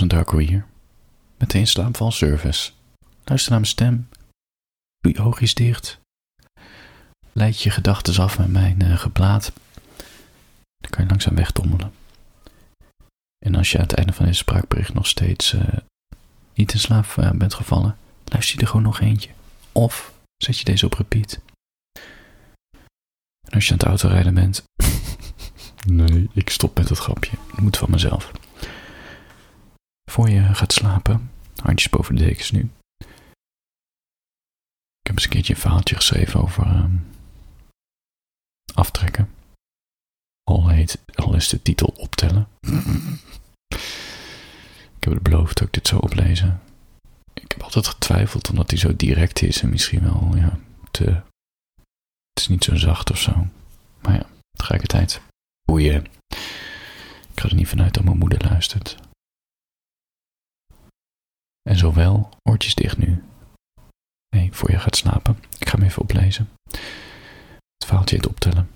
Thomas 0.00 0.12
en 0.12 0.24
Darko 0.24 0.38
hier. 0.38 0.66
Meteen 1.38 1.66
slaapvalservice. 1.66 2.72
Luister 3.24 3.50
naar 3.50 3.60
mijn 3.60 3.72
stem. 3.72 4.08
Doe 4.98 5.12
je 5.12 5.20
oogjes 5.20 5.54
dicht. 5.54 6.00
Leid 7.32 7.62
je 7.62 7.70
gedachten 7.70 8.22
af 8.22 8.38
met 8.38 8.48
mijn 8.48 8.82
uh, 8.82 8.98
geblaat. 8.98 9.52
Dan 10.76 10.90
kan 10.90 11.02
je 11.04 11.10
langzaam 11.10 11.34
wegdommelen. 11.34 11.92
En 13.38 13.54
als 13.54 13.70
je 13.70 13.78
aan 13.78 13.84
het 13.84 13.94
einde 13.94 14.12
van 14.12 14.24
deze 14.24 14.38
spraakbericht 14.38 14.94
nog 14.94 15.06
steeds 15.06 15.52
uh, 15.52 15.62
niet 16.54 16.72
in 16.72 16.78
slaap 16.78 17.16
uh, 17.18 17.30
bent 17.30 17.54
gevallen, 17.54 17.96
luister 18.24 18.54
je 18.54 18.60
er 18.60 18.66
gewoon 18.66 18.82
nog 18.82 19.00
eentje. 19.00 19.30
Of 19.72 20.12
zet 20.36 20.58
je 20.58 20.64
deze 20.64 20.86
op 20.86 20.94
repeat. 20.94 21.40
En 23.40 23.52
als 23.52 23.66
je 23.66 23.72
aan 23.72 23.78
het 23.78 23.86
autorijden 23.86 24.34
bent. 24.34 24.62
nee, 25.86 26.28
ik 26.32 26.50
stop 26.50 26.78
met 26.78 26.88
het 26.88 26.98
grapje. 26.98 27.36
Het 27.50 27.60
moet 27.60 27.76
van 27.76 27.90
mezelf. 27.90 28.30
Voor 30.10 30.30
je 30.30 30.54
gaat 30.54 30.72
slapen, 30.72 31.30
handjes 31.62 31.90
boven 31.90 32.14
de 32.14 32.24
dekens 32.24 32.50
nu. 32.50 32.70
Ik 34.98 35.06
heb 35.06 35.14
eens 35.14 35.24
een 35.24 35.30
keertje 35.30 35.54
een 35.54 35.60
verhaaltje 35.60 35.94
geschreven 35.94 36.40
over 36.40 36.66
uh, 36.66 36.84
aftrekken. 38.74 39.30
Al 40.44 41.34
is 41.34 41.48
de 41.48 41.62
titel 41.62 41.94
optellen. 41.96 42.48
ik 44.96 45.04
heb 45.04 45.12
het 45.12 45.22
beloofd 45.22 45.58
dat 45.58 45.66
ik 45.66 45.72
dit 45.72 45.86
zou 45.88 46.02
oplezen. 46.02 46.60
Ik 47.34 47.52
heb 47.52 47.62
altijd 47.62 47.86
getwijfeld 47.86 48.50
omdat 48.50 48.70
hij 48.70 48.78
zo 48.78 48.96
direct 48.96 49.42
is 49.42 49.62
en 49.62 49.70
misschien 49.70 50.02
wel 50.02 50.36
ja, 50.36 50.58
te. 50.90 51.04
Het 52.30 52.40
is 52.40 52.48
niet 52.48 52.64
zo 52.64 52.76
zacht 52.76 53.10
of 53.10 53.18
zo. 53.18 53.46
Maar 54.00 54.14
ja, 54.14 54.26
tegelijkertijd. 54.52 55.20
Boeien. 55.62 56.04
Ik 57.32 57.40
ga 57.40 57.48
er 57.48 57.54
niet 57.54 57.68
vanuit 57.68 57.94
dat 57.94 58.04
mijn 58.04 58.18
moeder 58.18 58.44
luistert. 58.48 58.96
En 61.62 61.76
zowel, 61.76 62.28
oortjes 62.42 62.74
dicht 62.74 62.98
nu. 62.98 63.24
Nee, 64.36 64.48
voor 64.52 64.70
je 64.70 64.78
gaat 64.78 64.96
slapen. 64.96 65.38
Ik 65.58 65.68
ga 65.68 65.76
hem 65.76 65.86
even 65.86 66.02
oplezen. 66.02 66.48
Het 66.70 67.86
verhaaltje 67.86 68.16
het 68.16 68.28
optellen. 68.28 68.70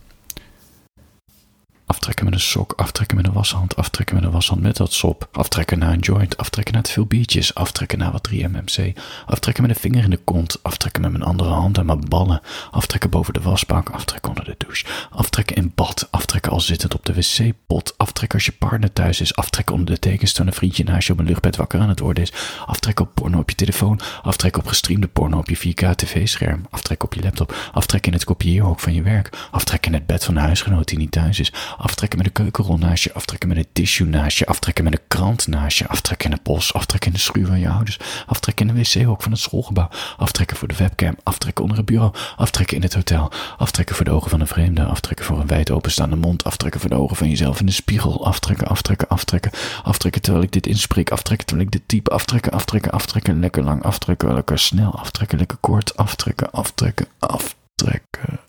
Aftrekken 2.05 2.33
met 2.33 2.41
een 2.41 2.48
sok, 2.48 2.72
aftrekken 2.77 3.16
met 3.16 3.27
een 3.27 3.33
washand, 3.33 3.77
aftrekken 3.77 4.14
met 4.14 4.24
een 4.24 4.30
washand 4.30 4.60
met 4.60 4.77
dat 4.77 4.92
sop, 4.92 5.28
aftrekken 5.33 5.78
naar 5.78 5.92
een 5.92 5.98
joint, 5.98 6.36
aftrekken 6.36 6.74
naar 6.74 6.83
te 6.83 6.92
veel 6.92 7.06
biertjes, 7.06 7.55
aftrekken 7.55 7.98
naar 7.98 8.12
wat 8.12 8.28
3MMC, 8.30 8.92
aftrekken 9.27 9.62
met 9.66 9.74
een 9.74 9.80
vinger 9.80 10.05
in 10.05 10.11
de 10.11 10.16
kont, 10.16 10.58
aftrekken 10.62 11.02
met 11.02 11.11
mijn 11.11 11.22
andere 11.22 11.50
hand 11.50 11.78
en 11.78 11.86
mijn 11.86 12.08
ballen, 12.08 12.41
aftrekken 12.70 13.11
boven 13.11 13.33
de 13.33 13.41
wasbak, 13.41 13.91
aftrekken 13.91 14.30
onder 14.30 14.44
de 14.44 14.55
douche, 14.58 14.84
aftrekken 15.11 15.56
in 15.56 15.72
bad, 15.74 16.08
aftrekken 16.11 16.52
al 16.52 16.61
zittend 16.61 16.94
op 16.94 17.06
de 17.06 17.14
wc-pot, 17.14 17.94
aftrekken 17.96 18.39
als 18.39 18.46
je 18.46 18.52
partner 18.52 18.92
thuis 18.92 19.20
is, 19.20 19.36
aftrekken 19.36 19.74
onder 19.74 19.94
de 19.94 20.00
tekens 20.00 20.33
toen 20.33 20.46
een 20.46 20.52
vriendje 20.52 20.84
naast 20.84 21.06
je 21.06 21.12
op 21.12 21.18
een 21.18 21.27
luchtbed 21.27 21.56
wakker 21.56 21.80
aan 21.80 21.89
het 21.89 22.00
worden 22.00 22.22
is, 22.22 22.33
aftrekken 22.66 23.05
op 23.05 23.14
porno 23.14 23.39
op 23.39 23.50
je 23.50 23.56
telefoon, 23.56 24.00
aftrekken 24.22 24.62
op 24.62 24.68
gestreamde 24.68 25.08
porno 25.08 25.39
op 25.39 25.48
je 25.48 25.56
4K 25.56 25.94
tv-scherm, 25.94 26.66
aftrekken 26.70 27.08
op 27.08 27.14
je 27.14 27.22
laptop, 27.22 27.56
aftrekken 27.72 28.12
in 28.12 28.18
het 28.18 28.27
kopieerhok 28.27 28.80
van 28.80 28.94
je 28.94 29.02
werk, 29.02 29.48
aftrekken 29.50 29.92
in 29.92 29.98
het 29.98 30.06
bed 30.06 30.24
van 30.24 30.34
de 30.34 30.41
huisgenoot 30.41 30.89
die 30.89 30.98
niet 30.98 31.12
thuis 31.12 31.41
is, 31.41 31.52
aftrekken 31.52 31.92
met 32.00 32.27
een 32.27 32.33
keukenrol 32.33 32.78
naast 32.78 33.05
je, 33.05 33.12
aftrekken 33.12 33.48
met 33.48 33.59
een 33.59 33.67
tissue 33.73 34.06
naast 34.06 34.39
je, 34.39 34.47
aftrekken 34.47 34.84
met 34.84 34.92
een 34.92 35.06
krant 35.09 35.47
naast 35.47 35.78
je, 35.78 35.89
aftrekken 35.89 36.27
in 36.27 36.33
het 36.33 36.42
bos, 36.42 36.73
aftrekken 36.73 37.11
in 37.11 37.17
de 37.17 37.23
schuur 37.23 37.47
van 37.47 37.59
je 37.59 37.69
ouders, 37.69 37.98
aftrekken 38.27 38.69
in 38.69 38.75
de 38.75 38.81
wc-hok 38.81 39.23
van 39.23 39.33
het 39.33 39.41
schoolgebouw, 39.41 39.89
aftrekken 40.17 40.56
voor 40.56 40.69
de 40.69 40.77
webcam, 40.77 41.17
aftrekken 41.23 41.62
onder 41.62 41.78
het 41.78 41.86
bureau, 41.86 42.14
aftrekken 42.36 42.77
in 42.77 42.83
het 42.83 42.95
hotel, 42.95 43.31
aftrekken 43.59 43.97
voor 43.97 44.05
de 44.05 44.11
ogen 44.11 44.31
van 44.31 44.41
een 44.41 44.47
vreemde, 44.47 44.84
aftrekken 44.84 45.25
voor 45.25 45.41
een 45.41 45.47
wijd 45.47 45.70
openstaande 45.70 46.17
mond, 46.17 46.45
aftrekken 46.45 46.81
voor 46.81 46.91
de 46.91 46.97
ogen 46.97 47.17
van 47.17 47.28
jezelf 47.28 47.61
in 47.61 47.67
de 47.67 47.73
spiegel, 47.73 48.27
aftrekken, 48.27 48.67
aftrekken, 48.67 49.08
aftrekken, 49.08 49.53
aftrekken 49.83 50.23
terwijl 50.23 50.45
ik 50.45 50.53
dit 50.53 50.67
inspreek, 50.67 51.11
aftrekken 51.11 51.47
terwijl 51.47 51.67
ik 51.67 51.73
dit 51.73 51.89
type, 51.89 52.11
aftrekken, 52.11 52.53
aftrekken, 52.53 52.92
aftrekken, 52.92 53.41
lekker 53.41 53.62
lang, 53.62 53.83
aftrekken, 53.83 54.34
lekker 54.34 54.58
snel, 54.58 54.98
aftrekken, 54.98 55.39
lekker 55.39 55.58
kort, 55.61 55.97
aftrekken, 55.97 56.51
aftrekken, 56.51 57.06
aftrekken. 57.19 58.41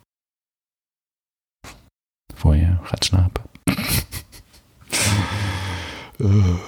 Voor 2.36 2.56
je 2.56 2.76
gaat 2.84 3.06
slapen. 3.06 3.42
Uh, 6.18 6.60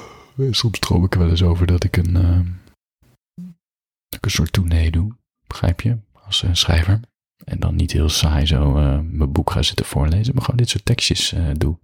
soms 0.52 0.80
droom 0.80 1.04
ik 1.04 1.14
er 1.14 1.20
wel 1.20 1.30
eens 1.30 1.44
over 1.44 1.68
dat 1.68 1.84
ik 1.84 1.98
een, 1.98 2.16
uh, 2.16 2.40
ik 4.10 4.26
een 4.26 4.32
soort 4.32 4.54
tournee 4.54 4.92
doe, 4.92 5.16
begrijp 5.48 5.82
je, 5.82 5.98
als 6.26 6.44
uh, 6.44 6.54
schrijver. 6.54 7.00
En 7.46 7.60
dan 7.60 7.76
niet 7.76 7.92
heel 7.92 8.10
saai 8.10 8.46
zo 8.46 8.72
mijn 9.02 9.32
boek 9.32 9.52
ga 9.52 9.62
zitten 9.62 9.86
voorlezen, 9.86 10.34
maar 10.34 10.44
gewoon 10.44 10.60
dit 10.60 10.70
soort 10.70 10.86
tekstjes 10.86 11.34
doe. 11.54 11.80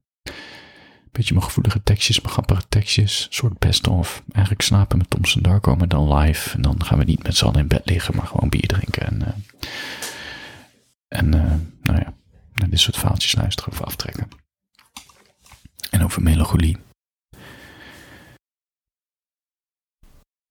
Beetje 1.11 1.33
mijn 1.33 1.45
gevoelige 1.45 1.83
tekstjes, 1.83 2.21
mijn 2.21 2.33
grappige 2.33 2.63
tekstjes, 2.69 3.27
soort 3.29 3.59
best-of. 3.59 4.23
Eigenlijk 4.31 4.63
slapen 4.63 4.97
met 4.97 5.09
Thompson 5.09 5.41
Darko, 5.41 5.75
maar 5.75 5.87
dan 5.87 6.13
live. 6.13 6.55
En 6.55 6.61
dan 6.61 6.83
gaan 6.83 6.97
we 6.97 7.03
niet 7.03 7.23
met 7.23 7.35
z'n 7.35 7.45
allen 7.45 7.59
in 7.59 7.67
bed 7.67 7.89
liggen, 7.89 8.15
maar 8.15 8.27
gewoon 8.27 8.49
bier 8.49 8.67
drinken. 8.67 9.05
En, 9.07 9.43
en 11.07 11.29
nou 11.81 11.99
ja, 11.99 12.13
dit 12.67 12.79
soort 12.79 12.97
verhaaltjes 12.97 13.35
luisteren 13.35 13.71
of 13.71 13.81
aftrekken. 13.81 14.27
En 15.89 16.03
over 16.03 16.21
melancholie. 16.21 16.77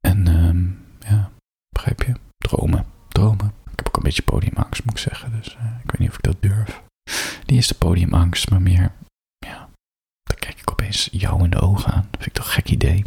En 0.01 0.27
um, 0.27 0.85
ja, 0.99 1.31
begrijp 1.69 2.03
je? 2.03 2.15
Dromen, 2.39 2.87
dromen. 3.09 3.53
Ik 3.71 3.79
heb 3.79 3.87
ook 3.87 3.97
een 3.97 4.03
beetje 4.03 4.23
podiumangst, 4.23 4.85
moet 4.85 4.95
ik 4.95 5.01
zeggen. 5.01 5.33
Dus 5.33 5.55
uh, 5.55 5.65
ik 5.85 5.91
weet 5.91 5.92
niet 6.03 6.11
of 6.11 6.17
ik 6.17 6.23
dat 6.23 6.43
durf. 6.43 6.83
Niet 7.39 7.57
eens 7.57 7.67
de 7.67 7.75
podiumangst, 7.75 8.51
maar 8.51 8.63
meer, 8.63 8.93
ja, 9.39 9.69
dan 10.23 10.37
kijk 10.39 10.61
ik 10.61 10.71
opeens 10.71 11.09
jou 11.13 11.45
in 11.45 11.51
de 11.51 11.61
ogen 11.61 11.93
aan. 11.93 12.09
Dat 12.11 12.23
vind 12.23 12.27
ik 12.27 12.33
toch 12.33 12.47
een 12.47 12.53
gek 12.53 12.71
idee. 12.71 13.05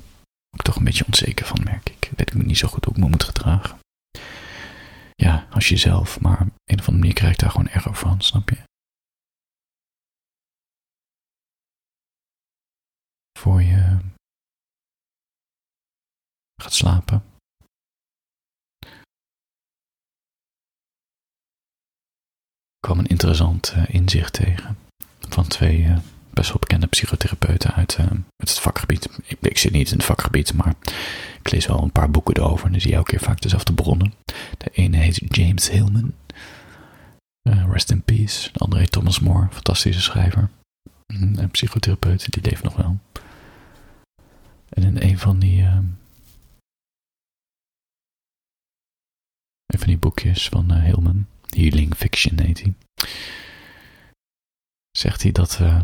Ook 0.51 0.61
toch 0.61 0.75
een 0.75 0.83
beetje 0.83 1.05
onzeker 1.05 1.45
van, 1.45 1.63
merk 1.63 1.89
ik. 1.89 2.11
Weet 2.15 2.35
ik 2.35 2.45
niet 2.45 2.57
zo 2.57 2.67
goed 2.67 2.85
hoe 2.85 2.93
ik 2.93 2.99
me 2.99 3.09
moet 3.09 3.23
gedragen. 3.23 3.79
Ja, 5.15 5.47
als 5.49 5.69
jezelf, 5.69 6.19
maar 6.19 6.41
op 6.41 6.47
een 6.47 6.79
of 6.79 6.87
andere 6.87 6.97
manier 6.97 7.13
krijg 7.13 7.33
ik 7.33 7.39
daar 7.39 7.51
gewoon 7.51 7.69
erg 7.69 7.99
van, 7.99 8.21
snap 8.21 8.49
je? 8.49 8.63
voor 13.45 13.61
je 13.61 13.99
gaat 16.61 16.73
slapen. 16.73 17.23
Ik 22.74 22.74
kwam 22.85 22.99
een 22.99 23.05
interessant 23.05 23.73
uh, 23.77 23.83
inzicht 23.87 24.33
tegen 24.33 24.77
van 25.29 25.47
twee 25.47 25.79
uh, 25.79 25.97
best 26.29 26.49
wel 26.49 26.59
bekende 26.59 26.87
psychotherapeuten 26.87 27.73
uit, 27.73 27.97
uh, 27.99 28.05
het 28.37 28.59
vakgebied. 28.59 29.09
Ik, 29.23 29.37
ik, 29.41 29.57
zit 29.57 29.71
niet 29.71 29.91
in 29.91 29.97
het 29.97 30.05
vakgebied, 30.05 30.53
maar 30.53 30.73
ik 31.41 31.51
lees 31.51 31.65
wel 31.65 31.83
een 31.83 31.91
paar 31.91 32.11
boeken 32.11 32.37
erover 32.37 32.65
en 32.65 32.71
dan 32.71 32.81
zie 32.81 32.89
je 32.89 32.95
elke 32.95 33.09
keer 33.09 33.19
vaak 33.19 33.41
dezelfde 33.41 33.73
bronnen. 33.73 34.13
De 34.57 34.69
ene 34.73 34.97
heet 34.97 35.35
James 35.35 35.69
Hillman, 35.69 36.13
rest 37.71 37.91
in 37.91 38.01
peace. 38.01 38.49
De 38.51 38.59
andere 38.59 38.81
heet 38.81 38.91
Thomas 38.91 39.19
More, 39.19 39.47
fantastische 39.51 40.01
schrijver. 40.01 40.49
Een 41.07 41.49
psychotherapeut, 41.51 42.33
die 42.33 42.43
leeft 42.43 42.63
nog 42.63 42.75
wel. 42.75 42.97
En 44.69 44.83
in 44.83 45.01
een 45.01 45.17
van 45.17 45.39
die. 45.39 45.63
Een 49.65 49.79
van 49.79 49.87
die 49.87 49.97
boekjes 49.97 50.49
van 50.49 50.71
Hillman, 50.71 51.27
Healing 51.55 51.95
Fiction 51.95 52.39
heet 52.39 52.61
hij. 52.61 52.73
Zegt 54.91 55.23
hij 55.23 55.31
dat, 55.31 55.59
uh, 55.61 55.83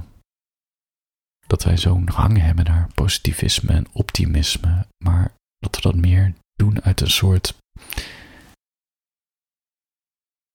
dat 1.48 1.64
wij 1.64 1.78
zo'n 1.78 2.10
hang 2.10 2.38
hebben 2.38 2.66
naar 2.66 2.94
positivisme 2.94 3.74
en 3.74 3.88
optimisme, 3.92 4.88
maar 5.04 5.34
dat 5.58 5.76
we 5.76 5.82
dat 5.82 5.96
meer 5.96 6.34
doen 6.54 6.82
uit 6.82 7.02
een 7.02 7.10
soort. 7.10 7.56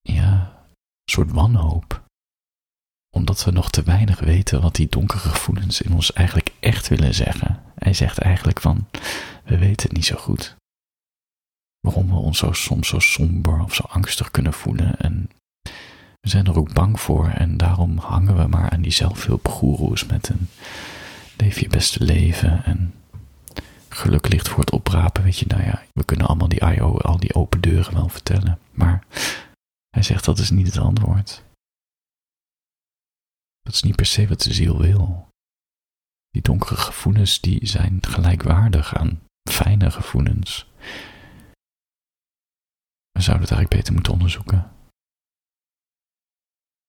Ja, 0.01 0.63
soort 1.05 1.31
wanhoop 1.31 2.05
omdat 3.17 3.43
we 3.43 3.51
nog 3.51 3.69
te 3.69 3.83
weinig 3.83 4.19
weten 4.19 4.61
wat 4.61 4.75
die 4.75 4.89
donkere 4.89 5.29
gevoelens 5.29 5.81
in 5.81 5.93
ons 5.93 6.13
eigenlijk 6.13 6.53
echt 6.59 6.87
willen 6.87 7.13
zeggen. 7.13 7.63
Hij 7.75 7.93
zegt 7.93 8.17
eigenlijk 8.17 8.59
van, 8.61 8.87
we 9.43 9.57
weten 9.57 9.87
het 9.87 9.91
niet 9.91 10.05
zo 10.05 10.15
goed. 10.15 10.55
Waarom 11.79 12.07
we 12.07 12.15
ons 12.15 12.37
zo, 12.37 12.51
soms 12.51 12.87
zo 12.87 12.99
somber 12.99 13.61
of 13.61 13.75
zo 13.75 13.83
angstig 13.87 14.31
kunnen 14.31 14.53
voelen. 14.53 14.99
En 14.99 15.29
we 16.19 16.29
zijn 16.29 16.45
er 16.45 16.57
ook 16.57 16.73
bang 16.73 16.99
voor 16.99 17.27
en 17.27 17.57
daarom 17.57 17.97
hangen 17.97 18.37
we 18.37 18.47
maar 18.47 18.69
aan 18.69 18.81
die 18.81 18.91
zelfhulpgoeroes 18.91 20.05
met 20.05 20.29
een 20.29 20.49
leef 21.37 21.59
je 21.59 21.67
beste 21.67 22.03
leven 22.03 22.63
en 22.65 22.93
geluk 23.89 24.27
ligt 24.27 24.49
voor 24.49 24.59
het 24.59 24.71
oprapen. 24.71 25.23
Weet 25.23 25.39
je, 25.39 25.45
nou 25.47 25.63
ja, 25.63 25.83
we 25.93 26.03
kunnen 26.03 26.27
allemaal 26.27 26.47
die 26.47 26.59
IO, 26.59 26.97
al 26.97 27.17
die 27.17 27.33
open 27.33 27.61
deuren 27.61 27.93
wel 27.93 28.09
vertellen. 28.09 28.59
Maar 28.71 29.03
hij 29.89 30.03
zegt 30.03 30.25
dat 30.25 30.39
is 30.39 30.49
niet 30.49 30.67
het 30.67 30.77
antwoord. 30.77 31.43
Dat 33.61 33.73
is 33.73 33.83
niet 33.83 33.95
per 33.95 34.05
se 34.05 34.27
wat 34.27 34.41
de 34.41 34.53
ziel 34.53 34.77
wil. 34.77 35.27
Die 36.29 36.41
donkere 36.41 36.75
gevoelens 36.75 37.41
die 37.41 37.65
zijn 37.65 37.97
gelijkwaardig 38.01 38.95
aan 38.95 39.19
fijne 39.49 39.91
gevoelens. 39.91 40.67
We 43.17 43.23
zouden 43.23 43.47
het 43.47 43.57
eigenlijk 43.57 43.81
beter 43.81 43.93
moeten 43.93 44.13
onderzoeken. 44.13 44.71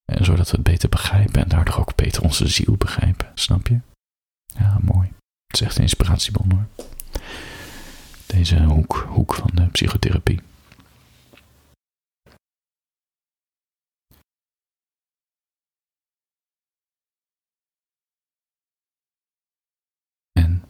En 0.04 0.24
zodat 0.24 0.50
we 0.50 0.56
het 0.56 0.66
beter 0.66 0.88
begrijpen 0.88 1.42
en 1.42 1.48
daardoor 1.48 1.78
ook 1.78 1.94
beter 1.94 2.22
onze 2.22 2.48
ziel 2.48 2.76
begrijpen, 2.76 3.32
snap 3.34 3.66
je? 3.66 3.80
Ja, 4.46 4.78
mooi. 4.82 5.12
Het 5.46 5.60
is 5.60 5.60
echt 5.60 5.76
een 5.76 5.82
inspiratiebron 5.82 6.50
hoor. 6.50 6.66
deze 8.26 8.62
hoek, 8.62 9.06
hoek 9.08 9.34
van 9.34 9.50
de 9.54 9.66
psychotherapie. 9.66 10.40
En 20.32 20.64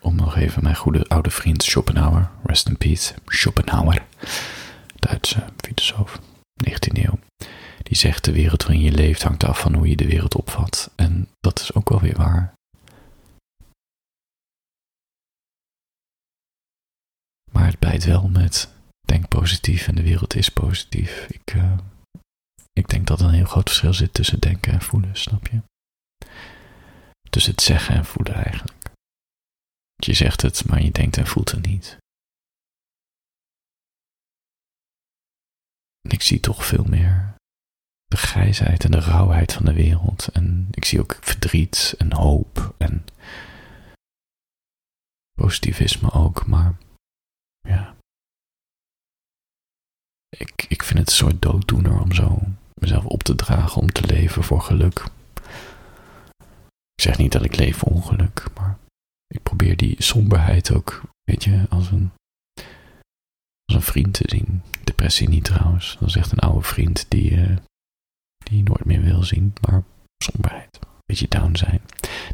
om 0.00 0.16
nog 0.16 0.36
even 0.36 0.62
mijn 0.62 0.76
goede 0.76 1.08
oude 1.08 1.30
vriend 1.30 1.62
Schopenhauer, 1.62 2.30
rest 2.44 2.68
in 2.68 2.76
peace, 2.76 3.14
Schopenhauer, 3.26 4.06
Duitse 5.24 5.52
filosoof, 5.56 6.20
19e 6.68 7.04
eeuw, 7.04 7.18
die 7.82 7.96
zegt 7.96 8.24
de 8.24 8.32
wereld 8.32 8.62
waarin 8.62 8.84
je 8.84 8.92
leeft 8.92 9.22
hangt 9.22 9.44
af 9.44 9.60
van 9.60 9.74
hoe 9.74 9.88
je 9.88 9.96
de 9.96 10.06
wereld 10.06 10.34
opvat. 10.34 10.90
En 10.96 11.28
dat 11.40 11.60
is 11.60 11.74
ook 11.74 11.88
wel 11.88 12.00
weer 12.00 12.16
waar. 12.16 12.54
Maar 17.52 17.66
het 17.66 17.78
bijt 17.78 18.04
wel 18.04 18.28
met 18.28 18.68
denk 19.00 19.28
positief 19.28 19.88
en 19.88 19.94
de 19.94 20.02
wereld 20.02 20.34
is 20.34 20.48
positief. 20.48 21.26
Ik, 21.28 21.54
uh, 21.54 21.78
ik 22.72 22.88
denk 22.88 23.06
dat 23.06 23.20
er 23.20 23.26
een 23.26 23.34
heel 23.34 23.44
groot 23.44 23.68
verschil 23.68 23.94
zit 23.94 24.14
tussen 24.14 24.40
denken 24.40 24.72
en 24.72 24.80
voelen, 24.80 25.16
snap 25.16 25.46
je? 25.46 25.60
Tussen 27.30 27.52
het 27.52 27.62
zeggen 27.62 27.94
en 27.94 28.04
voelen 28.04 28.34
eigenlijk. 28.34 28.90
Je 29.96 30.14
zegt 30.14 30.42
het, 30.42 30.64
maar 30.68 30.82
je 30.82 30.90
denkt 30.90 31.16
en 31.16 31.26
voelt 31.26 31.50
het 31.50 31.66
niet. 31.66 31.98
Ik 36.14 36.22
zie 36.22 36.40
toch 36.40 36.66
veel 36.66 36.84
meer 36.84 37.34
de 38.04 38.16
grijsheid 38.16 38.84
en 38.84 38.90
de 38.90 39.00
rauwheid 39.00 39.52
van 39.52 39.64
de 39.64 39.72
wereld. 39.72 40.28
En 40.32 40.68
ik 40.70 40.84
zie 40.84 41.00
ook 41.00 41.18
verdriet 41.20 41.94
en 41.98 42.12
hoop 42.12 42.74
en 42.78 43.04
positivisme 45.32 46.12
ook, 46.12 46.46
maar 46.46 46.74
ja. 47.68 47.96
Ik, 50.28 50.66
ik 50.68 50.82
vind 50.82 50.98
het 50.98 51.08
een 51.08 51.14
soort 51.14 51.42
dooddoener 51.42 52.00
om 52.00 52.12
zo 52.12 52.42
mezelf 52.80 53.04
op 53.04 53.22
te 53.22 53.34
dragen 53.34 53.82
om 53.82 53.92
te 53.92 54.06
leven 54.06 54.44
voor 54.44 54.60
geluk. 54.60 55.04
Ik 56.94 57.02
zeg 57.02 57.18
niet 57.18 57.32
dat 57.32 57.44
ik 57.44 57.56
leef 57.56 57.76
voor 57.76 57.92
ongeluk, 57.92 58.46
maar 58.54 58.78
ik 59.26 59.42
probeer 59.42 59.76
die 59.76 60.02
somberheid 60.02 60.72
ook, 60.72 61.02
weet 61.22 61.44
je, 61.44 61.66
als 61.68 61.90
een, 61.90 62.12
als 63.64 63.76
een 63.76 63.82
vriend 63.82 64.12
te 64.12 64.24
zien. 64.26 64.62
Depressie 64.84 65.28
niet 65.28 65.44
trouwens. 65.44 65.96
Dat 66.00 66.08
is 66.08 66.16
echt 66.16 66.32
een 66.32 66.38
oude 66.38 66.62
vriend 66.62 67.06
die, 67.08 67.30
uh, 67.30 67.56
die 68.36 68.62
nooit 68.62 68.84
meer 68.84 69.02
wil 69.02 69.22
zien, 69.22 69.54
maar 69.60 69.82
somberheid. 70.24 70.78
Beetje 71.06 71.28
down 71.28 71.56
zijn. 71.56 71.80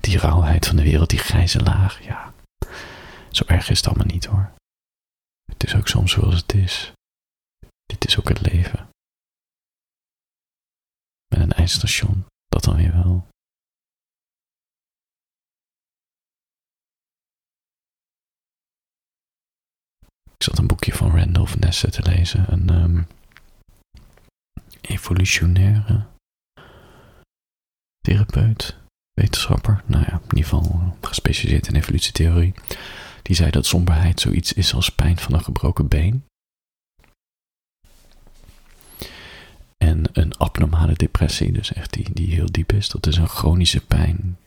Die 0.00 0.18
rauwheid 0.18 0.66
van 0.66 0.76
de 0.76 0.82
wereld, 0.82 1.10
die 1.10 1.18
grijze 1.18 1.62
laag, 1.62 2.04
ja. 2.04 2.34
Zo 3.30 3.44
erg 3.46 3.70
is 3.70 3.78
het 3.78 3.86
allemaal 3.86 4.06
niet 4.06 4.24
hoor. 4.24 4.52
Het 5.44 5.64
is 5.64 5.74
ook 5.74 5.88
soms 5.88 6.12
zoals 6.12 6.36
het 6.36 6.54
is. 6.54 6.92
Dit 7.86 8.06
is 8.06 8.18
ook 8.18 8.28
het 8.28 8.40
leven. 8.40 8.88
Met 11.26 11.40
een 11.40 11.52
eindstation, 11.52 12.24
dat 12.48 12.64
dan 12.64 12.76
weer 12.76 12.92
wel. 12.92 13.28
Ik 20.36 20.46
zat 20.46 20.58
een 20.58 20.66
boekje 20.66 20.92
van 20.92 21.10
Te 21.78 22.02
lezen, 22.02 22.52
een 22.52 22.82
um, 22.82 23.06
evolutionaire 24.80 26.06
therapeut, 28.00 28.76
wetenschapper, 29.12 29.82
nou 29.86 30.04
ja, 30.04 30.12
in 30.12 30.36
ieder 30.36 30.50
geval 30.50 30.96
gespecialiseerd 31.00 31.68
in 31.68 31.74
evolutietheorie. 31.74 32.54
Die 33.22 33.36
zei 33.36 33.50
dat 33.50 33.66
somberheid 33.66 34.20
zoiets 34.20 34.52
is 34.52 34.74
als 34.74 34.88
pijn 34.90 35.18
van 35.18 35.34
een 35.34 35.44
gebroken 35.44 35.88
been. 35.88 36.24
En 39.76 40.04
een 40.12 40.36
abnormale 40.36 40.92
depressie, 40.94 41.52
dus 41.52 41.72
echt 41.72 41.92
die, 41.92 42.12
die 42.12 42.34
heel 42.34 42.50
diep 42.50 42.72
is, 42.72 42.88
dat 42.88 43.06
is 43.06 43.16
een 43.16 43.28
chronische 43.28 43.84
pijn. 43.84 44.38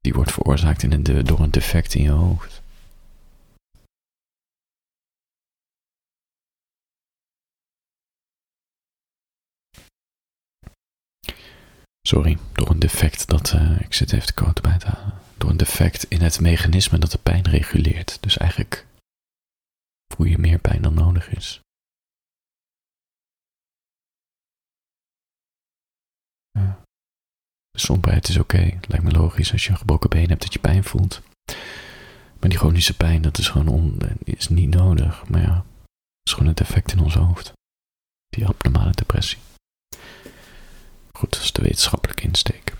Die 0.00 0.12
wordt 0.12 0.32
veroorzaakt 0.32 0.82
in 0.82 0.92
een, 0.92 1.24
door 1.24 1.40
een 1.40 1.50
defect 1.50 1.94
in 1.94 2.02
je 2.02 2.10
hoofd. 2.10 2.61
Sorry, 12.08 12.38
door 12.52 12.70
een 12.70 12.78
defect 12.78 13.28
dat. 13.28 13.52
Uh, 13.52 13.80
ik 13.80 13.94
zit 13.94 14.12
even 14.12 14.26
de 14.26 14.34
code 14.34 14.60
bij 14.60 14.78
te 14.78 14.86
halen. 14.86 15.14
Door 15.38 15.50
een 15.50 15.56
defect 15.56 16.04
in 16.04 16.20
het 16.20 16.40
mechanisme 16.40 16.98
dat 16.98 17.10
de 17.10 17.18
pijn 17.18 17.48
reguleert. 17.48 18.22
Dus 18.22 18.36
eigenlijk 18.36 18.86
voel 20.14 20.26
je 20.26 20.38
meer 20.38 20.58
pijn 20.58 20.82
dan 20.82 20.94
nodig 20.94 21.28
is. 21.28 21.60
Ja. 26.50 26.82
De 27.70 27.78
somberheid 27.80 28.28
is 28.28 28.38
oké. 28.38 28.78
Lijkt 28.88 29.02
me 29.02 29.10
logisch 29.10 29.52
als 29.52 29.64
je 29.64 29.70
een 29.70 29.76
gebroken 29.76 30.10
been 30.10 30.28
hebt 30.28 30.42
dat 30.42 30.52
je 30.52 30.58
pijn 30.58 30.84
voelt. 30.84 31.22
Maar 32.40 32.50
die 32.50 32.58
chronische 32.58 32.96
pijn, 32.96 33.22
dat 33.22 33.38
is 33.38 33.48
gewoon 33.48 33.68
on, 33.68 33.98
is 34.24 34.48
niet 34.48 34.68
nodig. 34.68 35.28
Maar 35.28 35.40
ja, 35.40 35.56
het 35.56 36.28
is 36.28 36.32
gewoon 36.32 36.48
een 36.48 36.54
defect 36.54 36.92
in 36.92 37.00
ons 37.00 37.14
hoofd. 37.14 37.52
Die 38.28 38.46
abnormale 38.46 38.90
depressie. 38.92 39.38
Goed, 41.22 41.32
dat 41.32 41.42
is 41.42 41.52
de 41.52 41.62
wetenschappelijke 41.62 42.22
insteek. 42.22 42.72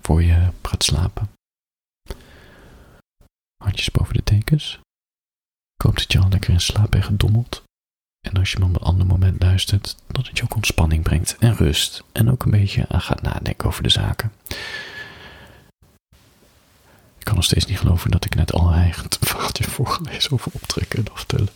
Voor 0.00 0.22
je 0.22 0.48
gaat 0.62 0.84
slapen. 0.84 1.30
Handjes 3.62 3.90
boven 3.90 4.14
de 4.14 4.22
tekens. 4.22 4.80
Ik 5.76 5.84
hoop 5.84 5.96
dat 5.96 6.12
je 6.12 6.18
al 6.18 6.28
lekker 6.28 6.50
in 6.50 6.60
slaap 6.60 6.90
bent 6.90 7.04
gedommeld. 7.04 7.62
En 8.28 8.36
als 8.36 8.52
je 8.52 8.58
me 8.58 8.64
op 8.64 8.74
een 8.74 8.86
ander 8.86 9.06
moment 9.06 9.42
luistert, 9.42 9.96
dat 10.06 10.26
het 10.26 10.38
je 10.38 10.44
ook 10.44 10.54
ontspanning 10.54 11.02
brengt 11.02 11.36
en 11.38 11.54
rust. 11.56 12.02
En 12.12 12.30
ook 12.30 12.44
een 12.44 12.50
beetje 12.50 12.88
aan 12.88 13.00
gaat 13.00 13.22
nadenken 13.22 13.68
over 13.68 13.82
de 13.82 13.88
zaken. 13.88 14.32
Ik 17.18 17.24
kan 17.24 17.34
nog 17.34 17.44
steeds 17.44 17.66
niet 17.66 17.78
geloven 17.78 18.10
dat 18.10 18.24
ik 18.24 18.34
net 18.34 18.52
al 18.52 18.72
eigen 18.72 19.06
verhaaltje 19.20 19.64
voorgelezen 19.64 20.32
over 20.32 20.52
optrekken 20.54 20.98
en 20.98 21.12
aftellen. 21.12 21.48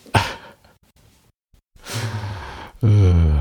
Uh. 2.81 3.40